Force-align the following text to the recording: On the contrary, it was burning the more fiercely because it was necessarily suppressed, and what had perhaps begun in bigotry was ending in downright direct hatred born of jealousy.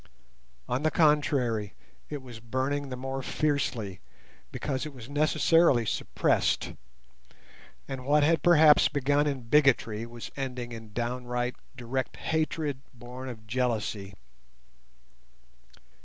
On 0.67 0.81
the 0.81 0.89
contrary, 0.89 1.75
it 2.09 2.23
was 2.23 2.39
burning 2.39 2.89
the 2.89 2.95
more 2.95 3.21
fiercely 3.21 3.99
because 4.51 4.83
it 4.83 4.95
was 4.95 5.07
necessarily 5.07 5.85
suppressed, 5.85 6.73
and 7.87 8.03
what 8.03 8.23
had 8.23 8.41
perhaps 8.41 8.87
begun 8.87 9.27
in 9.27 9.41
bigotry 9.43 10.07
was 10.07 10.31
ending 10.35 10.71
in 10.71 10.91
downright 10.93 11.55
direct 11.77 12.15
hatred 12.17 12.81
born 12.95 13.29
of 13.29 13.45
jealousy. 13.45 14.15